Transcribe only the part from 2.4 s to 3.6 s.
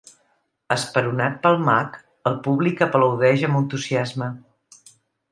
públic aplaudeix amb